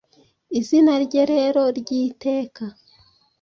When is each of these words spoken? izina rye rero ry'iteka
izina 0.59 0.93
rye 1.05 1.23
rero 1.33 1.61
ry'iteka 1.77 2.63